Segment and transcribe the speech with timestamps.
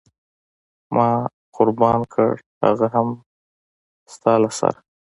[0.95, 1.09] ما
[1.55, 2.31] قربان کړ
[2.63, 3.21] هغه هم د
[4.13, 4.79] ستا له سره.